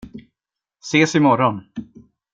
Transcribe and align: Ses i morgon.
Ses 0.91 1.15
i 1.19 1.23
morgon. 1.27 1.61